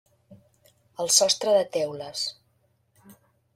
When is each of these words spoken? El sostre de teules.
El 1.03 1.11
sostre 1.17 1.53
de 1.57 1.61
teules. 1.77 2.25